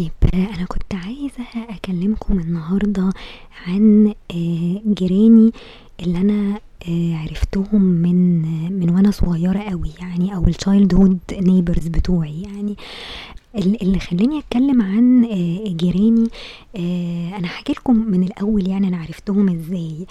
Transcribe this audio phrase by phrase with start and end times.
[0.00, 3.10] طيب أنا كنت عايزة أكلمكم النهاردة
[3.66, 5.52] عن آه، جيراني
[6.02, 8.42] اللي أنا آه، عرفتهم من
[8.80, 12.76] من وأنا صغيرة أوي يعني أو الchildhood neighbors بتوعي يعني
[13.56, 16.28] ال- اللي خلاني أتكلم عن آه، جيراني
[17.36, 20.06] أنا هاحكي لكم من الأول يعني أنا عرفتهم إزاي.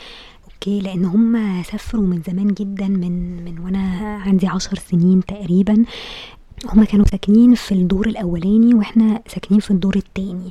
[0.54, 3.80] أوكي؟ لأن هم سافروا من زمان جدا من من وأنا
[4.26, 5.86] عندي عشر سنين تقريبا.
[6.66, 10.50] هما كانوا ساكنين في الدور الأولاني وإحنا ساكنين في الدور التاني.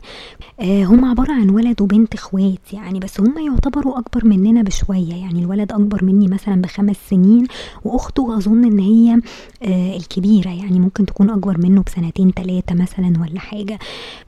[0.61, 5.41] آه هما عبارة عن ولد وبنت إخوات يعني بس هما يعتبروا أكبر مننا بشوية يعني.
[5.41, 7.47] الولد أكبر مني مثلا بخمس سنين
[7.85, 9.21] وأخته أظن إن هي
[9.63, 13.79] آه الكبيرة يعني ممكن تكون أكبر منه بسنتين تلاتة مثلا ولا حاجة.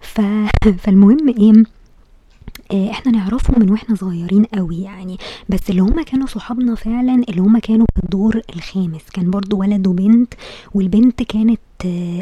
[0.01, 0.21] ف...
[0.83, 1.65] فالمهم إيه
[2.73, 5.16] آه، إحنا نعرفهم من وإحنا صغيرين قوي يعني.
[5.49, 9.02] بس اللي هما كانوا صحابنا فعلا اللي هما كانوا في الدور الخامس.
[9.12, 10.35] كان برضو ولد وبنت
[10.74, 11.60] والبنت كانت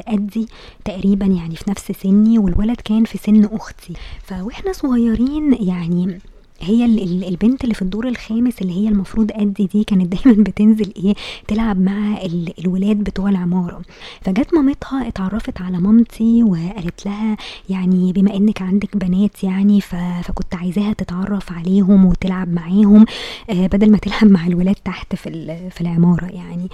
[0.09, 0.47] قدي
[0.85, 6.19] تقريبا يعني في نفس سني والولد كان في سن أختي فوإحنا صغيرين يعني
[6.61, 10.43] هي ال- ال- البنت اللي في الدور الخامس اللي هي المفروض قدي دي كانت دايما
[10.45, 11.15] بتنزل إيه
[11.49, 13.83] تلعب مع ال- الولاد بتوع العمارة
[14.21, 17.37] فجت مامتها اتعرفت على مامتي وقالت لها
[17.69, 19.81] يعني بما إنك عندك بنات يعني.
[19.81, 23.05] فكنت عايزاها تتعرف عليهم وتلعب معاهم
[23.51, 26.69] آه، بدل ما تلعب مع الولاد تحت في ال- في العمارة يعني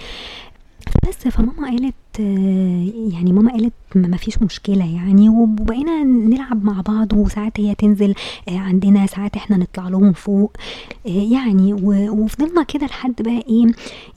[1.07, 7.59] بس فماما قالت يعني ماما قالت ما فيش مشكلة يعني وبقينا نلعب مع بعض وساعات
[7.59, 8.15] هي تنزل
[8.49, 10.51] آه، عندنا ساعات إحنا نطلع لهم فوق
[11.07, 11.73] آه، يعني
[12.09, 13.65] وفضلنا كده لحد بقى إيه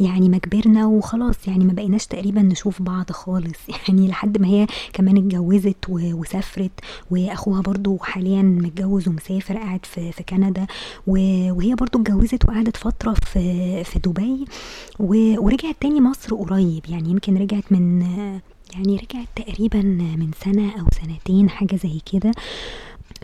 [0.00, 3.58] يعني ما كبرنا وخلاص يعني ما بقيناش تقريبا نشوف بعض خالص.
[3.88, 10.22] يعني لحد ما هي كمان اتجوزت وسافرت واخوها برضو حاليا متجوز ومسافر قاعد في في
[10.22, 10.66] كندا
[11.06, 14.44] وهي برضو اتجوزت وقعدت فترة في في دبي
[14.98, 17.87] ورجعت تاني مصر قريب يعني يمكن رجعت من
[18.74, 19.82] يعني رجعت تقريبا
[20.18, 22.32] من سنة أو سنتين حاجة زي كده.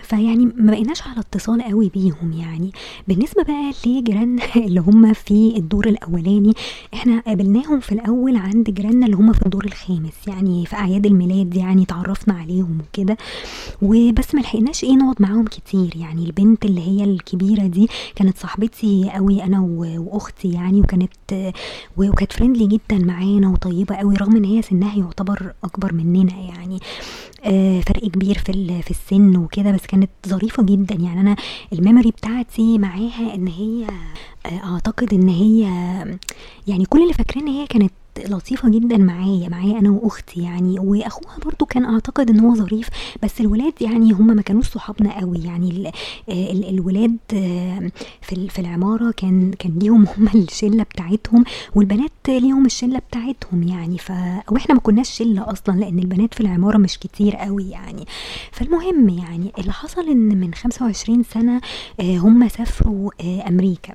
[0.03, 2.73] فيعني ما بقيناش على اتصال قوي بيهم يعني.
[3.09, 6.53] بالنسبة بقى لجيراننا اللي هم في الدور الأولاني
[6.95, 11.55] إحنا قابلناهم في الأول عند جيراننا اللي هم في الدور الخامس يعني في أعياد الميلاد
[11.57, 13.17] يعني تعرفنا عليهم وكده.
[13.83, 16.25] وبس ما لحقناش إيه نقعد معاهم كتير يعني.
[16.25, 21.53] البنت اللي هي الكبيرة دي كانت صاحبتي قوي أنا و- وأختي يعني وكانت
[21.97, 26.79] وكانت friendly جدا معانا وطيبة قوي رغم إن هي سنها يعتبر أكبر مننا يعني.
[27.87, 30.95] فرق كبير في في السن وكده بس كانت ظريفة جدا.
[30.95, 31.37] يعني أنا
[31.73, 33.87] ال memory بتاعتي معاها إن هي
[34.47, 35.61] آه، أعتقد إن هي
[36.67, 37.93] يعني كل اللي فاكراه إن هي كانت
[38.29, 42.89] لطيفة جدا معايا معايا أنا وأختي يعني وأخوها برضو كان أعتقد إن هو ظريف
[43.23, 45.39] بس الولاد يعني هم ما كانوش صحابنا قوي.
[45.45, 45.87] يعني ال
[46.29, 47.91] ال الولاد آه،
[48.23, 51.45] في في العمارة كان كان ليهم هم الشلة بتاعتهم
[51.75, 53.99] والبنات ليهم الشلة بتاعتهم يعني.
[53.99, 54.13] ف
[54.51, 58.07] وإحنا ما كناش شلة أصلا لأن البنات في العمارة مش كتير قوي يعني.
[58.53, 61.61] فالمهم يعني اللي حصل إن من 25 سنة
[62.01, 63.95] آه، هم سافروا آه، أمريكا.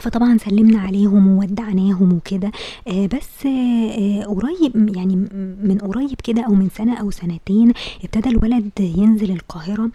[0.00, 2.50] فطبعا سلمنا عليهم وودعناهم وكده
[2.88, 5.16] آه، بس آه، آه، قريب يعني
[5.62, 7.72] من قريب كده أو من سنة أو سنتين
[8.04, 9.90] ابتدى الولد ينزل القاهرة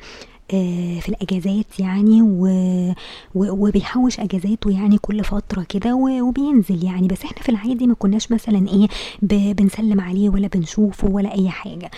[0.54, 2.22] آه، في الأجازات يعني.
[3.36, 5.96] وبيحوش أجازاته يعني كل فترة كده.
[5.96, 8.88] وبينزل يعني بس إحنا في العادي ما كناش مثلا إيه.
[9.54, 11.92] بنسلم عليه ولا بنشوفه ولا أي حاجة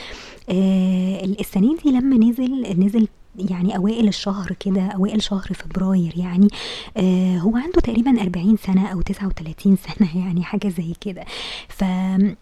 [0.49, 6.47] آه، السنة دي لما نزل نزل يعني أوائل الشهر كده أوائل شهر فبراير يعني
[6.97, 11.23] آه هو عنده تقريبا 40 سنة أو 39 سنة يعني حاجة زي كده.
[11.67, 12.35] ف آه،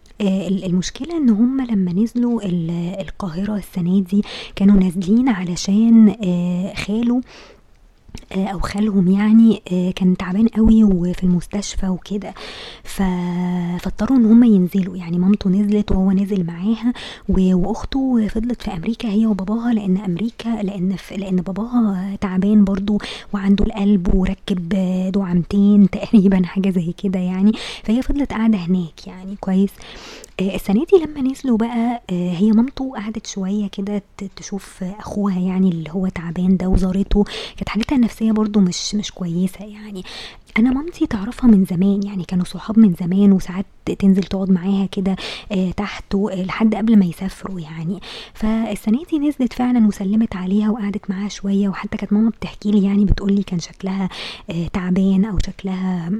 [0.48, 4.22] ال- المشكلة إن هم لما نزلوا ال- القاهرة السنة دي
[4.56, 7.20] كانوا نازلين علشان آه، خاله
[8.32, 12.34] أو خالهم يعني آه، كان تعبان قوي وفي المستشفى وكده.
[12.84, 16.92] فاضطروا إن هم ينزلوا يعني مامته نزلت وهو نزل معاها.
[17.28, 20.96] وأخته فضلت في أمريكا هي وباباها لأن أمريكا لأن.
[21.16, 22.98] لأن باباها تعبان برضو
[23.32, 27.52] وعنده القلب وركب آه، دعامتين تقريبا حاجة زي كده يعني
[27.84, 29.70] فهي فضلت قاعدة هناك يعني كويس
[30.40, 34.02] آه، السنة دي لما نزلوا بقى آه، هي مامته قعدت شوية كده
[34.36, 37.24] تشوف آه، أخوها يعني اللي هو تعبان ده وزارته
[37.56, 40.02] كانت حالتها النفسية برضو مش مش كويسة يعني.
[40.58, 43.66] أنا مامتي تعرفها من زمان يعني كانوا صحاب من زمان وساعات
[43.98, 45.16] تنزل تقعد معاها كده
[45.52, 48.00] آه، تحت آه، لحد قبل ما يسافروا يعني.
[48.34, 53.04] فالسنة دي نزلت فعلا وسلمت عليها وقعدت معاها شوية وحتى كانت ماما بتحكي لي يعني
[53.04, 54.08] بتقول لي كان شكلها
[54.50, 56.10] آه، تعبان أو شكلها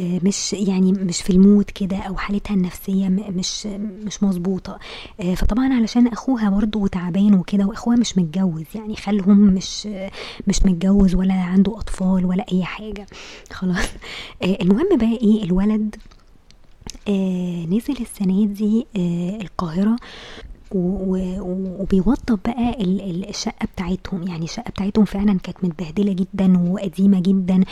[0.00, 3.66] مش يعني مش في المود كده أو حالتها النفسية مش
[4.04, 4.78] مش مظبوطة.
[5.20, 10.10] آه، فطبعا علشان أخوها برضو تعبان وكده وأخوها مش متجوز يعني خالهم مش آه،
[10.46, 13.06] مش متجوز ولا عنده أطفال ولا أي حاجة.
[13.52, 13.86] خلاص.
[14.42, 15.96] آه، المهم بقى إيه؟ الولد
[17.08, 19.96] آه، نزل السنة دي آه، القاهرة.
[20.74, 22.76] وبيوضب بقى
[23.30, 24.28] الشقة بتاعتهم.
[24.28, 27.64] يعني الشقة بتاعتهم فعلا كانت متبهدلة جدا وقديمة جدا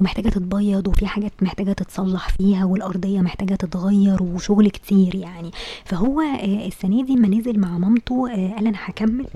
[0.00, 5.50] ومحتاجة تتبيض وفي حاجات محتاجة تتصلح فيها والأرضية محتاجة تتغير وشغل كتير يعني.
[5.84, 9.26] فهو آه، السنة دي ما نزل مع مامته آه، قال أنا هكمل.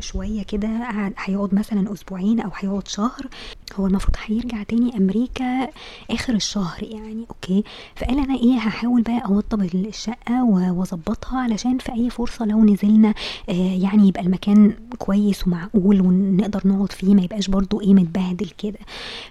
[0.00, 0.68] شوية كده
[1.18, 3.26] هيقعد مثلا أسبوعين أو هيقعد شهر.
[3.76, 5.68] هو المفروض هيرجع تاني أمريكا
[6.10, 7.64] آخر الشهر يعني أوكي.
[7.96, 13.14] فقال أنا إيه هحاول بقى أوضب الشقة وأظبطها علشان في أي فرصة لو نزلنا
[13.48, 13.52] آه
[13.82, 18.78] يعني يبقى المكان كويس ومعقول ونقدر نقعد فيه ما يبقاش برضو إيه متبهدل كده.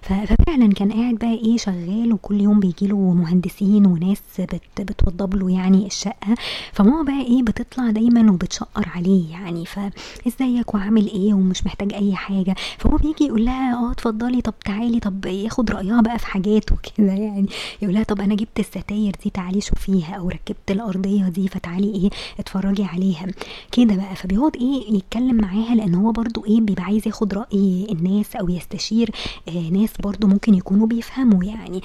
[0.02, 5.86] ففعلا كان قاعد بقى إيه شغال وكل يوم بيجيله مهندسين وناس بت بتوضب له يعني
[5.88, 6.36] الشقة.
[6.74, 9.66] فماما بقى إيه بتطلع دايما وبتشقر عليه يعني.
[9.66, 9.80] ف
[10.28, 15.00] ازيك وعامل إيه ومش محتاج اي حاجة؟ فهو بيجي يقول لها آه اتفضلي طب تعالي
[15.00, 17.46] طب ياخد رأيها بقى في حاجات وكده يعني.
[17.82, 20.16] يقول لها طب أنا جبت الستاير دي تعالي شوفيها.
[20.16, 22.10] أو ركبت الأرضية دي فتعالي إيه
[22.40, 23.28] اتفرجي عليها.
[23.72, 28.36] كده بقى فبيقعد إيه يتكلم معاها لأن هو برضو إيه بيبقى عايز ياخد رأي الناس
[28.36, 29.10] أو يستشير
[29.48, 31.82] آه ناس برضو ممكن يكونوا بيفهموا يعني.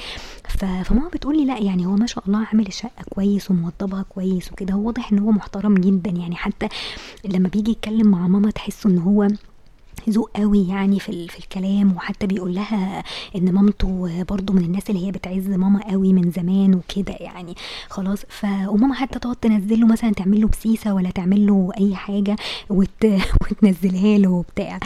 [0.49, 4.75] فماما بتقولي لا يعني هو ما شاء الله عامل الشقة كويس وموضبها كويس وكده.
[4.75, 6.69] هو واضح إن هو محترم جدا يعني حتى
[7.25, 9.29] لما بيجي يتكلم مع ماما تحسوا إن هو
[10.11, 13.05] ذوق قوي يعني في, في الكلام وحتى بيقول لها
[13.37, 17.55] إن مامته برضو من الناس اللي هي بتعز ماما قوي من زمان وكده يعني.
[17.89, 21.95] خلاص ف وماما حتى تقعد تنزل له مثلا تعمل له بسيسة ولا تعمل له أي
[21.97, 22.37] حاجة
[22.71, 23.05] وت...
[23.43, 24.81] وتنزلها له وبتاع.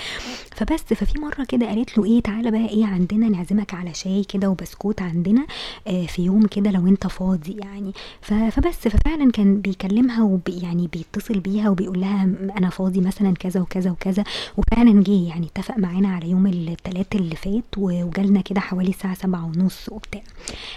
[0.59, 4.51] فبس ففي مرة كده قالت له إيه تعالى بقى إيه عندنا نعزمك على شاي كده
[4.51, 5.47] وبسكوت عندنا
[5.87, 7.93] آه في يوم كده لو أنت فاضي يعني.
[8.21, 12.25] فبس ففعلا كان بيكلمها وبي يعني بيتصل بيها وبيقول لها
[12.59, 14.25] أنا فاضي مثلا كذا وكذا وكذا.
[14.57, 19.45] وفعلا جه يعني اتفق معانا على يوم التلات اللي فات وجالنا كده حوالي الساعة سبعة
[19.47, 20.23] ونص وبتاع.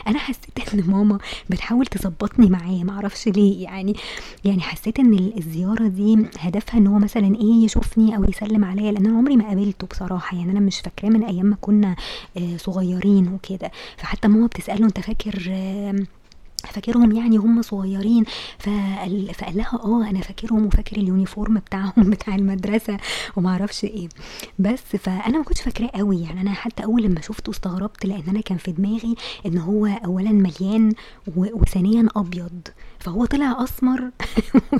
[0.07, 1.17] أنا حسيت إن ماما
[1.49, 3.95] بتحاول تظبطني معاه معرفش ليه يعني
[4.45, 9.05] يعني حسيت إن الزيارة دي هدفها إن هو مثلا إيه يشوفني أو يسلم عليا لأن
[9.05, 10.37] أنا عمري ما قابلته بصراحة.
[10.37, 11.95] يعني أنا مش فاكراه من أيام ما كنا
[12.37, 13.71] آه، صغيرين وكده.
[13.97, 15.51] فحتى ماما بتسأله أنت فاكر
[16.61, 18.23] فاكرهم يعني هم صغيرين؟
[18.59, 22.97] فقال, فقال لها آه أنا فاكرهم وفاكر اليونيفورم بتاعهم بتاع المدرسة.
[23.35, 24.09] وما أعرفش إيه.
[24.59, 26.21] بس فأنا ما كنتش فاكراه قوي.
[26.21, 29.15] يعني أنا حتى أول لما شفته استغربت لأن أنا كان في دماغي
[29.45, 30.93] إن هو اولا مليان
[31.37, 32.67] وثانيا أبيض.
[32.99, 34.11] فهو طلع أسمر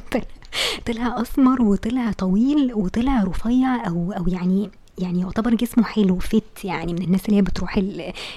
[0.87, 6.93] طلع أسمر وطلع طويل وطلع رفيع أو أو يعني يعني يعتبر جسمه حلو فت يعني
[6.93, 7.79] من الناس اللي هي بتروح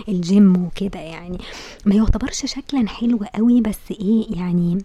[0.09, 1.39] الجيم وكده يعني.
[1.85, 4.79] ما يعتبرش شكلا حلو قوي بس إيه يعني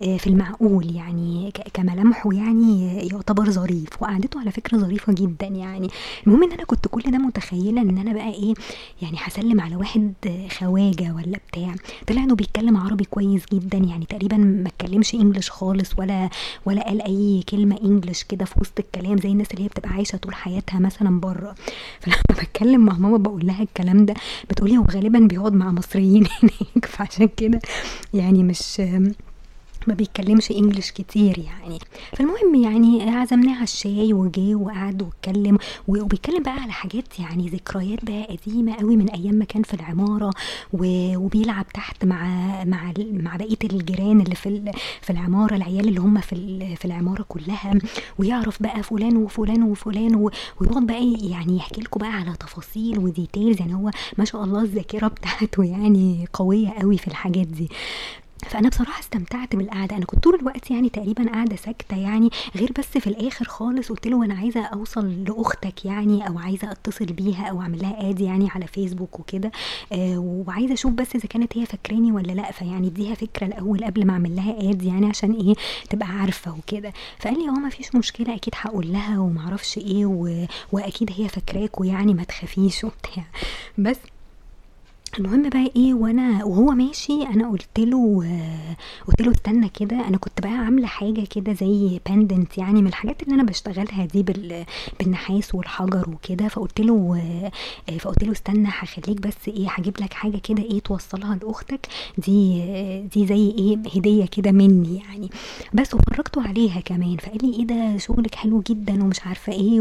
[0.00, 5.88] في المعقول يعني كملامحه يعني يعتبر ظريف وقعدته على فكرة ظريفة جدا يعني.
[6.26, 8.54] المهم إن أنا كنت كل ده متخيله إن أنا بقى إيه
[9.02, 10.12] يعني هسلم على واحد
[10.58, 11.74] خواجة ولا بتاع.
[12.06, 16.30] طلع إنه بيتكلم عربي كويس جدا يعني تقريبا ما اتكلمش انجلش خالص ولا
[16.66, 20.16] ولا قال أي كلمة انجلش كده في وسط الكلام زي الناس اللي هي بتبقى عايشة
[20.16, 21.54] طول حياتها مثلا بره.
[22.00, 24.14] فلما بتكلم مع ماما بقول لها الكلام ده
[24.50, 26.84] بتقولي هو غالبا بيقعد مع مصريين هناك.
[26.86, 27.60] فعشان كده
[28.14, 28.82] يعني مش
[29.86, 31.78] ما بيتكلمش انجلش كتير يعني.
[32.12, 35.58] فالمهم يعني عزمناه على الشاي وجه وقعد واتكلم
[35.88, 40.30] وبيتكلم بقى على حاجات يعني ذكريات بقى قديمة قوي من أيام ما كان في العمارة
[40.72, 42.24] وبيلعب تحت مع
[42.64, 44.72] مع مع بقية الجيران اللي في
[45.02, 47.74] في العمارة العيال اللي هم في في العمارة كلها
[48.18, 50.14] ويعرف بقى فلان وفلان وفلان
[50.60, 55.08] ويقعد بقى يعني يحكي لكم بقى على تفاصيل وديتيلز يعني هو ما شاء الله الذاكرة
[55.08, 57.68] بتاعته يعني قوية قوي في الحاجات دي.
[58.48, 59.96] فأنا بصراحة استمتعت بالقعدة.
[59.96, 64.06] أنا كنت طول الوقت يعني تقريبا قاعدة ساكتة يعني غير بس في الآخر خالص قلت
[64.06, 68.48] له أنا عايزة أوصل لأختك يعني أو عايزة أتصل بيها أو أعمل لها ادي يعني
[68.50, 69.50] على فيسبوك وكده.
[69.92, 72.52] آه وعايزة أشوف بس إذا كانت هي فاكراني ولا لأ.
[72.52, 75.54] فيعني اديها فكرة الأول قبل ما أعمل لها ادي يعني عشان إيه
[75.90, 76.92] تبقى عارفة وكده.
[77.18, 80.46] فقال لي أه ما فيش مشكلة أكيد هقول لها ومعرفش إيه و...
[80.72, 82.84] وأكيد هي فاكراك ويعني ما تخافيش.
[82.84, 83.24] وبتاع.
[83.78, 83.96] بس
[85.18, 88.24] المهم بقى إيه وأنا وهو ماشي أنا قلت له
[89.08, 93.22] قلت له استنى كده أنا كنت بقى عاملة حاجة كده زي بندنت يعني من الحاجات
[93.22, 94.24] اللي أنا بشتغلها دي
[95.00, 97.20] بالنحاس والحجر وكده فقلت له
[98.00, 101.86] فقلت له استنى هخليك بس إيه هجيب لك حاجة كده إيه توصلها لأختك
[102.18, 102.62] دي
[103.14, 105.30] دي زي إيه هدية كده مني يعني.
[105.74, 109.80] بس وفرجته عليها كمان فقال لي إيه ده شغلك حلو جدا ومش عارفة إيه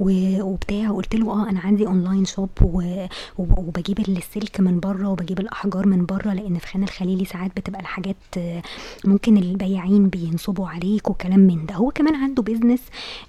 [0.00, 0.90] وبتاع.
[0.90, 2.48] وقلت له آه أنا عندي online shop
[3.38, 7.80] وبجيب السلك السلك من بره وبجيب الأحجار من بره لأن في خان الخليلي ساعات بتبقى
[7.80, 8.16] الحاجات
[9.04, 11.74] ممكن البياعين بينصبوا عليك وكلام من ده.
[11.74, 12.80] هو كمان عنده business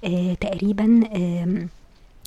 [0.04, 1.68] آه تقريبا آه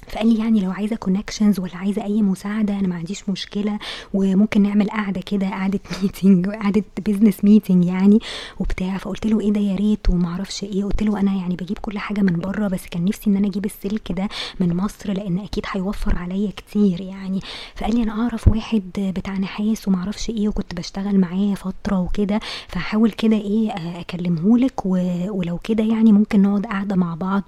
[0.09, 3.79] فقال لي يعني لو عايزة connections ولا عايزة أي مساعدة أنا ما عنديش مشكلة.
[4.15, 8.19] وممكن نعمل قعدة كده قعدة meeting قعدة business meeting يعني
[8.61, 8.99] وبتاع.
[8.99, 10.85] فقلت له إيه ده يا ريت وما أعرفش إيه.
[10.85, 13.65] قلت له أنا يعني بجيب كل حاجة من بره بس كان نفسي إن أنا أجيب
[13.65, 14.29] السلك ده
[14.61, 17.41] من مصر لأن أكيد هيوفر عليا كتير يعني.
[17.75, 22.41] فقال لي أنا أعرف واحد بتاع نحاس وما أعرفش إيه وكنت بشتغل معاه فترة وكده.
[22.69, 23.71] فهحاول كده إيه
[24.01, 27.43] أكلمهولك ولو كده يعني ممكن نقعد قاعدة مع بعض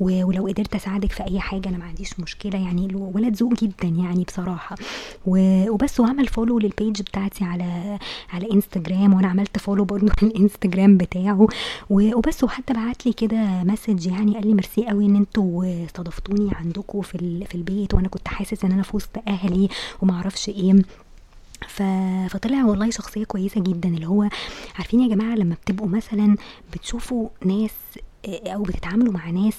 [0.00, 4.24] ولو قدرت أساعدك في أي حاجة أنا ما عنديش مشكلة يعني ولد ذوق جدا يعني
[4.24, 4.76] بصراحة
[5.26, 7.98] وبس وعمل follow لل page بتاعتي على
[8.32, 11.46] على انستجرام وأنا عملت follow برضه الإنستجرام بتاعه
[11.90, 17.00] وبس وحتى بعت لي كده message يعني قال لي ميرسي قوي إن أنتوا استضفتوني عندكم
[17.00, 19.68] في في البيت وأنا كنت حاسس إن أنا في وسط أهلي
[20.02, 20.74] وما أعرفش إيه.
[22.28, 24.28] فطلع والله شخصية كويسة جدا اللي هو
[24.78, 26.36] عارفين يا جماعة لما بتبقوا مثلا
[26.72, 27.70] بتشوفوا ناس
[28.26, 29.58] أو بتتعاملوا مع ناس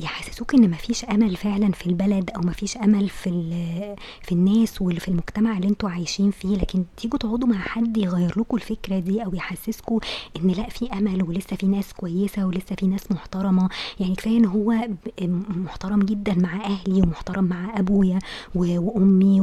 [0.00, 3.30] يحسسوك إن مفيش أمل فعلا في البلد أو مفيش أمل في
[4.22, 8.38] في الناس واللي في المجتمع اللي أنتوا عايشين فيه لكن تيجوا تقعدوا مع حد يغير
[8.40, 9.98] لكم الفكرة دي أو يحسسكم
[10.36, 13.68] إن لأ في أمل ولسه في ناس كويسة ولسه في ناس محترمة.
[14.00, 14.74] يعني كفاية إن هو
[15.48, 18.18] محترم جدا مع أهلي ومحترم مع أبويا
[18.54, 19.40] وأمي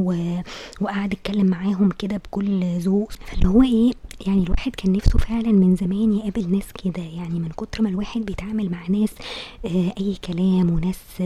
[0.80, 3.12] وقعد اتكلم معاهم كده بكل ذوق.
[3.12, 3.92] فاللي هو إيه؟
[4.26, 8.20] يعني الواحد كان نفسه فعلا من زمان يقابل ناس كده يعني من كتر ما الواحد
[8.20, 9.10] بيتعامل مع ناس
[9.64, 11.22] آه أي كلام وناس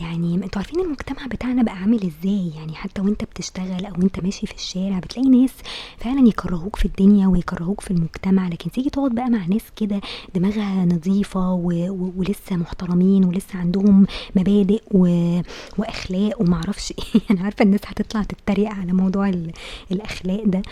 [0.00, 4.46] يعني أنتوا عارفين المجتمع بتاعنا بقى عامل إزاي؟ يعني حتى وأنت بتشتغل أو انت ماشي
[4.46, 5.50] في الشارع بتلاقي ناس
[5.98, 10.00] فعلا يكرهوك في الدنيا ويكرهوك في المجتمع لكن تيجي تقعد بقى مع ناس كده
[10.34, 11.68] دماغها نظيفة و...
[11.90, 12.12] و...
[12.16, 14.06] ولسه محترمين ولسه عندهم
[14.36, 15.06] مبادئ و...
[15.78, 17.20] وأخلاق ومعرفش إيه.
[17.30, 19.52] أنا عارفة الناس هتطلع تتريق على موضوع ال...
[19.92, 20.62] الأخلاق ده.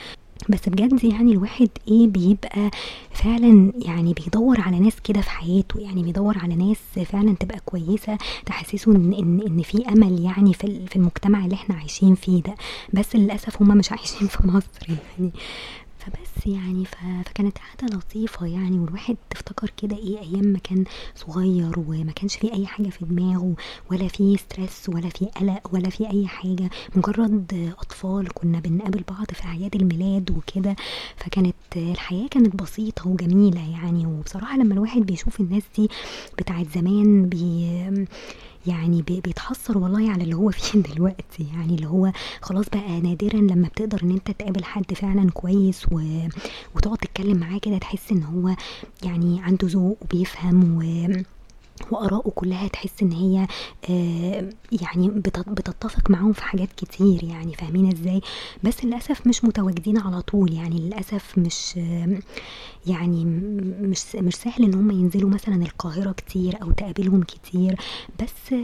[0.49, 2.70] بس بجد يعني الواحد إيه بيبقى
[3.12, 8.18] فعلا يعني بيدور على ناس كده في حياته يعني بيدور على ناس فعلا تبقى كويسة
[8.47, 12.54] تحسسه إن إن, إن في أمل يعني في في المجتمع اللي إحنا عايشين فيه ده.
[12.94, 15.30] بس للأسف هما مش عايشين في مصر يعني.
[16.00, 22.12] فبس يعني فكانت قعدة لطيفة يعني والواحد تفتكر كده إيه أيام ما كان صغير وما
[22.12, 23.54] كانش فيه أي حاجة في دماغه
[23.90, 26.71] ولا فيه stress ولا فيه قلق ولا فيه أي حاجة.
[26.97, 30.76] مجرد أطفال كنا بنقابل بعض في أعياد الميلاد وكده
[31.16, 34.07] فكانت الحياة كانت بسيطة وجميلة يعني.
[34.07, 35.88] وبصراحة لما الواحد بيشوف الناس دي
[36.38, 38.07] بتاعت زمان بي
[38.66, 41.46] يعني بيتحسر والله على اللي هو فيه دلوقتي.
[41.54, 46.00] يعني اللي هو خلاص بقى نادرا لما بتقدر إن أنت تقابل حد فعلا كويس و...
[46.76, 48.54] وتقعد تتكلم معاه كده تحس إن هو
[49.04, 50.82] يعني عنده ذوق وبيفهم و
[51.92, 53.47] وآراءه كلها تحس إن هي
[53.90, 54.50] آه
[54.82, 58.20] يعني بتتفق معاهم في حاجات كتير يعني فاهمين إزاي؟
[58.64, 61.76] بس للأسف مش متواجدين على طول يعني للأسف مش
[62.87, 63.25] يعني
[63.80, 67.80] مش مش سهل إن هم ينزلوا مثلا القاهرة كتير أو تقابلهم كتير.
[68.23, 68.54] بس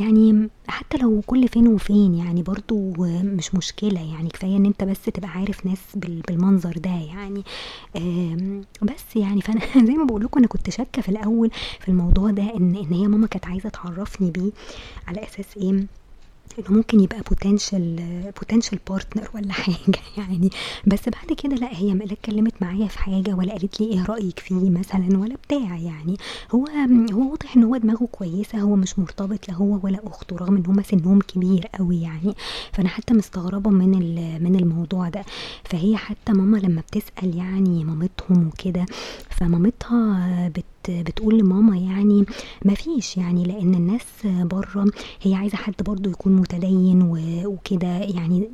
[0.00, 5.02] يعني حتى لو كل فين وفين يعني برضو مش مشكلة يعني كفاية إن أنت بس
[5.04, 7.42] تبقى عارف ناس بالمنظر ده يعني.
[8.82, 11.50] بس يعني فأنا زي ما بقول لكم أنا كنت شاكة في الأول
[11.80, 14.50] في الموضوع ده ان إن هي ماما كانت عايزة تعرفني بيه
[15.08, 15.86] على أساس إيه؟
[16.58, 17.96] إنه ممكن يبقى potential
[18.38, 20.50] potential partner ولا حاجة يعني.
[20.86, 24.38] بس بعد كده لا هي لا اتكلمت معايا في حاجة ولا قالت لي إيه رأيك
[24.38, 26.16] فيه مثلا ولا بتاع يعني.
[26.54, 26.66] هو
[27.12, 30.66] هو واضح إن هو دماغه كويسة هو مش مرتبط لا هو ولا أخته رغم إن
[30.66, 32.34] هما سنهم كبير قوي يعني.
[32.72, 33.90] فأنا حتى مستغربة من
[34.42, 35.24] من الموضوع ده.
[35.64, 38.86] فهي حتى ماما لما بتسأل يعني مامتهم وكده
[39.30, 42.24] فمامتها بت بتقول لماما يعني
[42.64, 44.84] ما فيش يعني لأن الناس بره
[45.22, 47.02] هي عايزة حد برضو يكون متدين
[47.46, 48.48] وكده يعني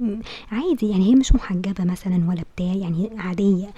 [0.53, 3.71] عادي يعني هي مش محجبة مثلا ولا بتاع يعني عادية.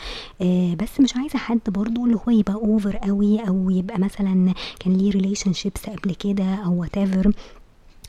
[0.75, 5.11] بس مش عايزة حد برضو اللي هو يبقى over قوي أو يبقى مثلا كان ليه
[5.11, 6.99] relationships قبل كده أو what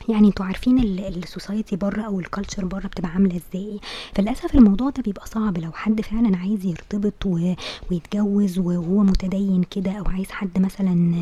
[0.08, 3.80] يعني أنتوا عارفين ال society بره أو ال culture بره بتبقى عاملة إزاي؟
[4.14, 5.58] فللأسف الموضوع ده بيبقى صعب.
[5.58, 7.54] لو حد فعلا عايز يرتبط و...
[7.90, 11.14] ويتجوز وهو متدين كده أو عايز حد مثلا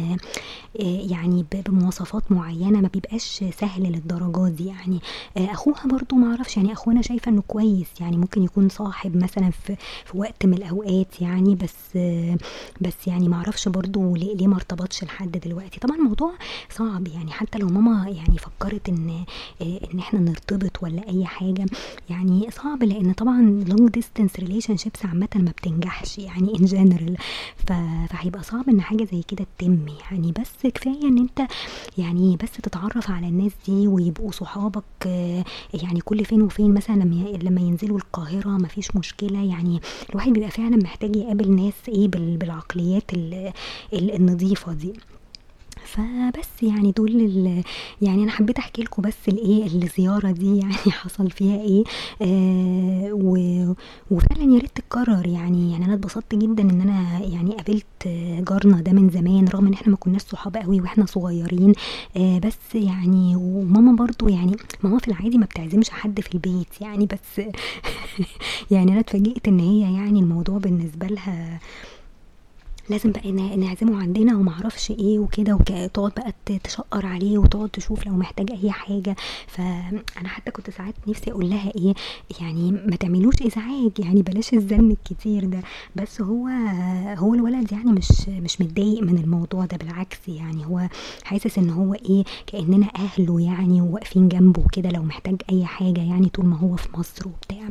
[1.10, 5.00] يعني بمواصفات معينة ما بيبقاش سهل للدرجات دي يعني.
[5.36, 9.76] أخوها برضو ما أعرفش يعني أنا شايفة إنه كويس يعني ممكن يكون صاحب مثلا في,
[10.04, 11.98] في وقت من الأوقات يعني بس
[12.80, 15.80] بس يعني ما أعرفش برضو ليه ما ارتبطش لحد دلوقتي.
[15.80, 16.32] طبعا الموضوع
[16.70, 19.24] صعب يعني حتى لو ماما يعني فكرت إن
[19.62, 21.66] إن إحنا نرتبط ولا أي حاجة
[22.10, 27.16] يعني صعب لأن طبعا long distance relationships عامة ما بتنجحش يعني in general
[27.66, 29.78] فهيبقى صعب إن حاجة زي كده تتم
[30.10, 31.50] يعني بس كفاية إن أنت
[31.98, 34.84] يعني بس تتعرف على الناس دي ويبقوا صحابك
[35.74, 36.96] يعني كل فين وفين مثلا
[37.42, 39.80] لما ينزلوا القاهرة ما فيش مشكلة يعني
[40.10, 43.10] الواحد بيبقى فعلا محتاج يقابل ناس إيه بالعقليات
[43.92, 44.92] النظيفة دي.
[45.86, 47.62] فبس يعني دول
[48.02, 51.84] يعني أنا حبيت أحكي لكم بس الإيه الزيارة دي يعني حصل فيها إيه
[53.12, 53.36] و
[54.10, 55.26] وفعلًا يا ريت تتكرر.
[55.26, 57.84] يعني يعني أنا اتبسطت جدًا إن أنا يعني قابلت
[58.50, 61.72] جارنا ده من زمان رغم إن إحنا ما كناش صحاب أوي وإحنا صغيرين
[62.16, 67.46] بس يعني وماما برضه يعني ماما في العادي ما بتعزمش حد في البيت يعني بس
[68.70, 71.60] يعني أنا اتفاجئت إن هي يعني الموضوع بالنسبة لها
[72.90, 78.06] لازم بقى نعزمه عندنا وما أعرفش إيه وكده وك تقعد بقى تشقّر عليه وتقعد تشوف
[78.06, 79.16] لو محتاج أي حاجة.
[79.46, 81.94] فأنا حتى كنت ساعات نفسي أقول لها إيه
[82.40, 85.60] يعني ما تعملوش إزعاج يعني بلاش الزن الكتير ده.
[85.96, 86.46] بس هو
[87.18, 90.88] هو الولد يعني مش مش متضايق من الموضوع ده بالعكس يعني هو
[91.24, 96.28] حاسس إن هو إيه كأننا أهله يعني وواقفين جنبه وكده لو محتاج أي حاجة يعني
[96.28, 97.68] طول ما هو في مصر وبتاع.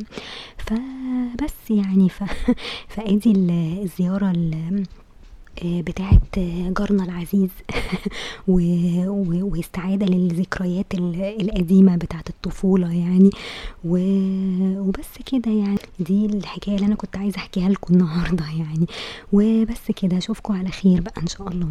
[0.58, 2.24] فبس يعني ف
[2.94, 3.50] فأدي ال
[3.82, 4.84] الزيارة ال
[5.64, 6.20] بتاعة
[6.78, 7.48] جارنا العزيز.
[8.48, 13.30] واستعادة للذكريات ال القديمة بتاعة الطفولة يعني.
[13.84, 15.78] وبس كده يعني.
[16.00, 18.86] دي الحكاية اللي أنا كنت عايزة أحكيها لكم النهاردة يعني.
[19.32, 21.68] وبس كده أشوفكم على خير بقى إن شاء الله.